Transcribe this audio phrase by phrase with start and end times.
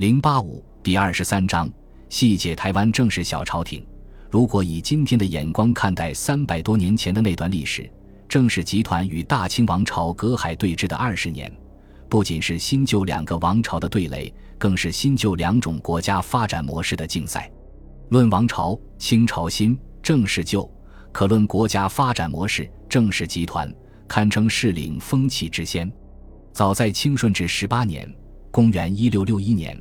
[0.00, 1.70] 零八五第二十三章
[2.08, 3.86] 细解台湾正是小朝廷。
[4.30, 7.86] 如果以今天的眼光看待三百多年前的那段历史，
[8.26, 11.54] 郑氏集团与大清王朝隔海对峙的二十年，
[12.08, 17.52] 不仅是新旧两个王朝的对垒，更是新旧两种国家发展模式的竞赛。
[18.08, 20.62] 论王朝，清朝新，郑氏旧；
[21.12, 23.70] 可论国家发展模式，郑氏集团
[24.08, 25.92] 堪称世领风气之先。
[26.54, 28.10] 早在清顺治十八年
[28.50, 29.78] （公元一六六一年），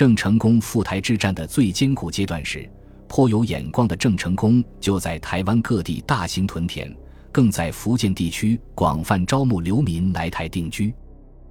[0.00, 2.66] 郑成功赴台之战的最艰苦阶段时，
[3.06, 6.90] 颇有眼光的郑成功就在台湾各地大兴屯田。
[7.30, 10.90] 更在福建地区广泛招募流民来台定居。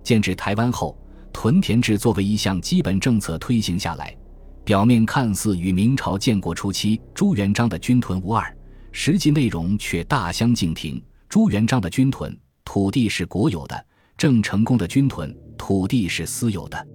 [0.02, 0.98] 建制台湾后，
[1.32, 4.18] 屯田制作为一项基本政策推行下来，
[4.64, 8.52] 表面看似与明朝建国初期朱元璋的军屯无二，
[8.92, 11.00] 实际内容却大相径庭。
[11.30, 12.36] 朱元璋的军屯
[12.66, 13.86] 土地是国有的，
[14.18, 16.88] 郑成功的军屯土地是私有的。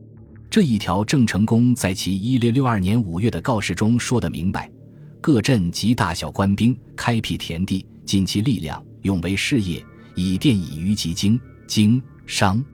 [0.54, 4.70] 这一条，郑成功在其一六六二年五月的告示中说得明白：
[5.20, 7.84] 各镇及大小官兵开辟田地。
[8.06, 12.64] 尽其力量，用为事业，以电以渔及经经商。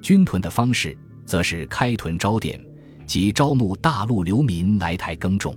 [0.00, 2.58] 军屯的方式，则是开屯招点，
[3.04, 5.54] 即招募大陆流民来台耕种。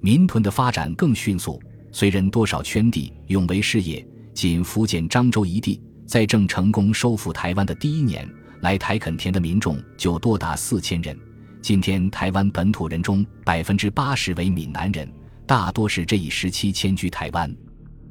[0.00, 4.06] 民屯的发展更迅速，虽人多少圈地，用为事业。
[4.32, 11.18] 仅福建漳州一地，在郑成功收复台湾的第一年，来台垦田的民众就多达四千人。
[11.62, 15.10] 今天台湾本土人中，百分之八十为闽南人，
[15.46, 17.54] 大多是这一时期迁居台湾。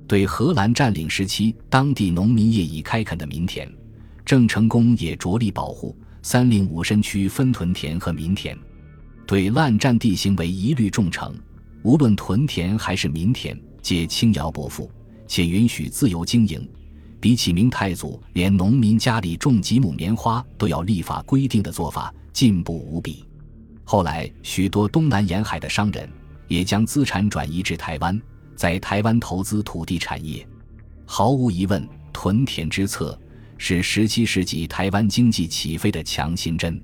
[0.08, 3.72] 对荷兰占领时期当地农民业已开垦的民田，
[4.26, 5.96] 郑成功也着力保护。
[6.22, 8.58] 三令五申区分屯田和民田，
[9.26, 11.34] 对滥占地行为一律重惩。
[11.82, 14.92] 无论屯田还是民田，皆轻徭薄赋，
[15.28, 16.68] 且允许自由经营。
[17.20, 23.26] 比起明太祖连农民家里种几亩棉花都要立法规定的做法，进步无比。
[23.84, 26.08] 后来，许多东南沿海的商人
[26.48, 28.20] 也将资产转移至台湾。
[28.56, 30.46] 在台湾投资土地产业，
[31.06, 33.18] 毫无疑问，屯田之策
[33.58, 36.82] 是十七世纪台湾经济起飞的强心针。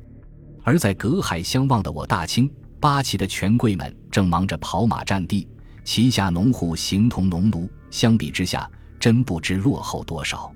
[0.63, 5.47] 而在隔海相望的我大清八旗的权贵们正忙着跑马占地，
[5.83, 8.69] 旗下农户形同农奴，相比之下，
[9.05, 10.51] 真不知落后多少。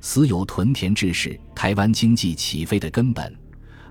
[0.00, 3.32] 私有屯田制是台湾经济起飞的根本，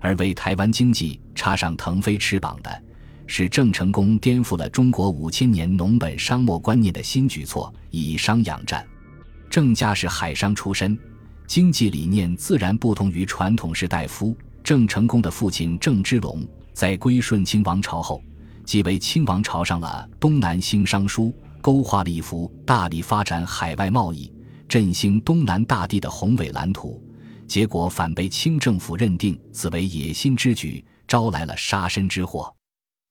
[0.02, 2.84] 而为台湾经济插上腾飞翅膀的。
[3.28, 8.86] 是郑成功颠覆了中国五千年农本商贸观念的新举措，以商养战。
[9.50, 11.00] 郑家是海商出身，
[11.48, 14.36] 经济理念自然不同于传统士大夫。
[14.62, 18.22] 郑成功的父亲郑芝龙在归顺清王朝后，
[18.66, 24.30] 即为清王朝上了东南兴商书，勾画了一幅大力发展海外贸易、
[24.68, 27.02] 振兴东南大地的宏伟蓝图。
[27.48, 32.54] 结果反被清政府认定此为野心之举，招来了杀身之祸。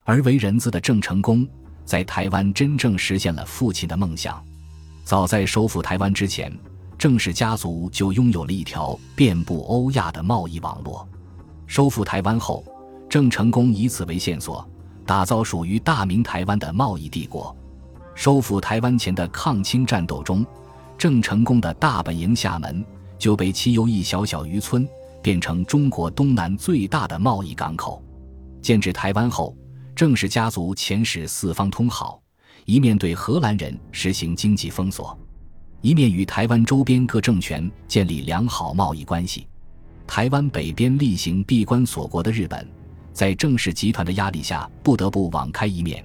[0.05, 1.49] 而为人子的郑成功，
[1.87, 4.45] 在台湾真正实现了父亲的梦想。
[5.03, 6.53] 早在收复台湾之前，
[6.99, 11.09] 郑氏家族就拥有了一条遍布欧亚的贸易网络。
[11.67, 12.62] 收复台湾后，
[13.09, 14.69] 郑成功以此为线索，
[15.07, 17.57] 打造属于大明台湾的贸易帝国。
[18.22, 20.47] 收复台湾前的抗清战斗中，
[20.97, 22.84] 郑成功的大本营厦门
[23.19, 24.88] 就被其由一小小渔村
[25.21, 28.00] 变成中国东南最大的贸易港口。
[28.62, 29.56] 建制台湾后。
[29.97, 32.22] 郑氏家族遣使四方通好，
[32.65, 35.19] 一面对荷兰人实行经济封锁，
[35.81, 39.49] 一面与台湾周边各政权建立良好贸易关系。
[40.06, 42.66] 台湾北边例行闭关锁国的日本，
[43.12, 46.03] 在郑氏集团的压力下，不得不网开一面，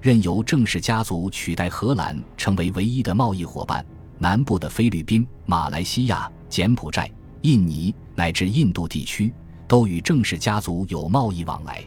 [0.00, 3.84] 任由郑氏家族取代荷兰成为唯一的贸易伙伴。
[4.18, 7.10] 南部的菲律宾、马来西亚、柬埔寨、
[7.42, 9.32] 印尼乃至印度地区，
[9.66, 11.82] 都与郑氏家族有贸易往来。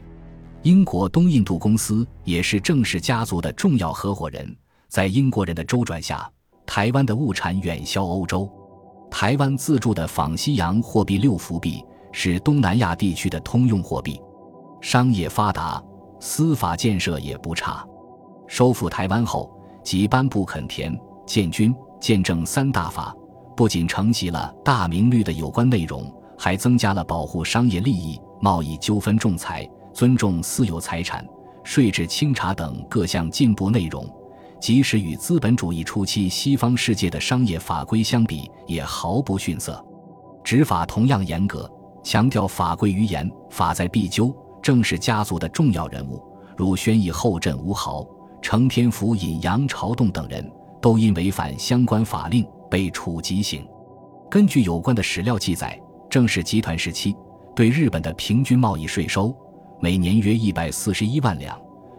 [0.64, 4.56] 英国东印度公司也是郑氏家族的重要合伙人。
[4.88, 6.28] 在英国人的周转下，
[6.66, 8.50] 台湾的物产远销欧洲。
[9.12, 14.20] 台湾自铸的仿西洋货币六福币是东南亚地区的通用货币。
[14.82, 15.84] 商业发达，
[16.20, 17.86] 司法建设也不差。
[18.48, 19.52] 收复台湾后，
[19.84, 23.16] 即颁布垦田、建军、建政三大法，
[23.56, 29.68] 不仅承袭了大明律的有关内容，还增加了保护商业利益、贸易纠纷仲裁。
[29.94, 31.24] 尊重私有财产、
[31.64, 34.04] 税制清查等各项进步内容，
[34.60, 39.86] 即使与资本主义初期西方世界的商业法规相比，也毫不逊色。
[40.44, 41.72] 执法同样严格，
[42.04, 44.36] 强调法规于严，法在必究。
[44.64, 46.20] 正是家族的重要人物，
[46.58, 48.04] 如宣义后镇吴豪、
[48.54, 50.48] 承天府尹杨朝栋等人，
[50.80, 53.68] 都因违反相关法令被处极刑。
[54.30, 55.76] 根据有关的史料记载，
[56.08, 57.16] 正是集团时期
[57.56, 59.36] 对日本的平均贸易税收。
[59.82, 61.58] 每年约一百四十一万两；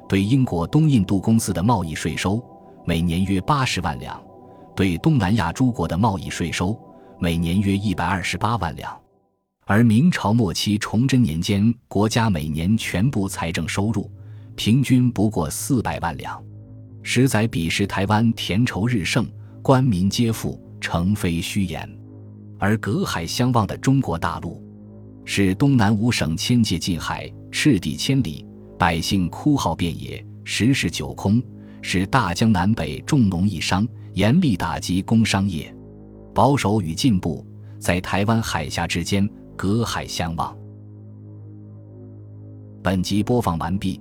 [0.09, 2.41] 对英国东印度公司的贸易税收，
[2.85, 4.15] 每年约八十万两；
[4.77, 6.79] 对东南亚诸国的贸易税收，
[7.19, 8.97] 每年约一百二十八万两。
[9.67, 14.09] 而明朝末期崇祯年间，国家每年全部财政收入
[14.57, 16.43] 平均不过四百万两，
[17.03, 19.27] 实在彼时台湾田畴日盛，
[19.63, 21.89] 官民皆富，诚非虚言。
[22.59, 24.63] 而隔海相望的中国大陆，
[25.25, 28.47] 是东南五省千界近海，赤地千里，
[28.79, 31.43] 百姓哭号遍野，十室九空，
[31.83, 35.75] 是大江南北重农抑商，严厉打击工商业，
[36.33, 37.45] 保守与进步
[37.79, 39.29] 在台湾海峡之间。
[39.57, 40.53] 隔海相望。
[42.83, 44.01] 本集播放完毕，